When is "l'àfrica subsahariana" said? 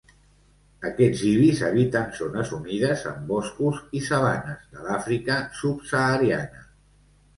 4.89-6.65